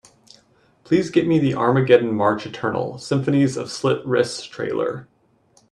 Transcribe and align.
Please 0.83 1.11
get 1.11 1.27
me 1.27 1.37
the 1.37 1.53
Armageddon 1.53 2.11
March 2.15 2.47
Eternal– 2.47 2.97
Symphonies 2.97 3.55
of 3.55 3.69
Slit 3.71 4.03
Wrists 4.03 4.45
trailer. 4.45 5.07